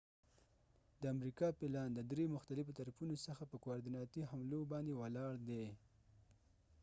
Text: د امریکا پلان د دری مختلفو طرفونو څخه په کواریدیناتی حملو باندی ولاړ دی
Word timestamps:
د 1.01 1.03
امریکا 1.15 1.47
پلان 1.59 1.89
د 1.93 1.99
دری 2.11 2.25
مختلفو 2.35 2.75
طرفونو 2.79 3.15
څخه 3.25 3.43
په 3.51 3.55
کواریدیناتی 3.63 4.21
حملو 4.31 4.59
باندی 4.71 4.93
ولاړ 4.97 5.33
دی 5.49 5.65